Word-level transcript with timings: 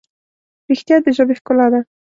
رښتیا 0.69 0.97
د 1.05 1.07
ژبې 1.17 1.33
ښکلا 1.39 1.67
ده. 1.73 1.79